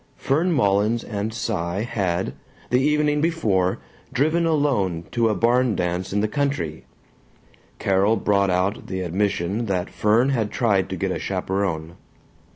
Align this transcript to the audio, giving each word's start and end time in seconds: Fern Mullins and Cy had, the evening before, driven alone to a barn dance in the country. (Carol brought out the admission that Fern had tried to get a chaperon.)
Fern 0.17 0.51
Mullins 0.51 1.03
and 1.03 1.31
Cy 1.31 1.81
had, 1.81 2.33
the 2.71 2.81
evening 2.81 3.21
before, 3.21 3.77
driven 4.11 4.47
alone 4.47 5.03
to 5.11 5.29
a 5.29 5.35
barn 5.35 5.75
dance 5.75 6.11
in 6.11 6.21
the 6.21 6.27
country. 6.27 6.85
(Carol 7.77 8.15
brought 8.15 8.49
out 8.49 8.87
the 8.87 9.01
admission 9.01 9.67
that 9.67 9.91
Fern 9.91 10.29
had 10.29 10.49
tried 10.49 10.89
to 10.89 10.95
get 10.95 11.11
a 11.11 11.19
chaperon.) 11.19 11.97